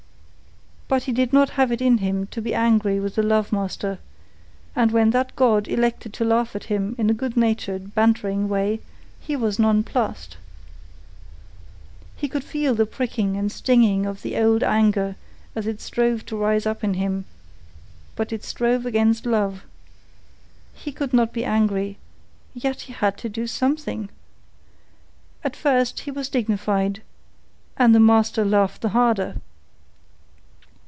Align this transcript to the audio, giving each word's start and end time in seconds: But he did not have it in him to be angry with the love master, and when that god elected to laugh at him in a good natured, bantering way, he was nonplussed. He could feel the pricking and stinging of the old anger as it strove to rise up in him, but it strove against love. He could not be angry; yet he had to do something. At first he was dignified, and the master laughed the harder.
But 0.93 1.03
he 1.03 1.13
did 1.13 1.31
not 1.31 1.51
have 1.51 1.71
it 1.71 1.79
in 1.81 1.99
him 1.99 2.27
to 2.31 2.41
be 2.41 2.53
angry 2.53 2.99
with 2.99 3.15
the 3.15 3.23
love 3.23 3.53
master, 3.53 3.99
and 4.75 4.91
when 4.91 5.11
that 5.11 5.33
god 5.37 5.69
elected 5.69 6.11
to 6.15 6.25
laugh 6.25 6.53
at 6.53 6.65
him 6.65 6.95
in 6.97 7.09
a 7.09 7.13
good 7.13 7.37
natured, 7.37 7.95
bantering 7.95 8.49
way, 8.49 8.81
he 9.21 9.37
was 9.37 9.57
nonplussed. 9.57 10.35
He 12.17 12.27
could 12.27 12.43
feel 12.43 12.75
the 12.75 12.85
pricking 12.85 13.37
and 13.37 13.49
stinging 13.49 14.05
of 14.05 14.21
the 14.21 14.35
old 14.37 14.63
anger 14.63 15.15
as 15.55 15.65
it 15.65 15.79
strove 15.79 16.25
to 16.25 16.35
rise 16.35 16.65
up 16.65 16.83
in 16.83 16.95
him, 16.95 17.23
but 18.17 18.33
it 18.33 18.43
strove 18.43 18.85
against 18.85 19.25
love. 19.25 19.63
He 20.73 20.91
could 20.91 21.13
not 21.13 21.31
be 21.31 21.45
angry; 21.45 21.95
yet 22.53 22.81
he 22.81 22.91
had 22.91 23.17
to 23.19 23.29
do 23.29 23.47
something. 23.47 24.09
At 25.41 25.55
first 25.55 26.01
he 26.01 26.11
was 26.11 26.27
dignified, 26.27 27.01
and 27.77 27.95
the 27.95 28.01
master 28.01 28.43
laughed 28.43 28.81
the 28.81 28.89
harder. 28.89 29.37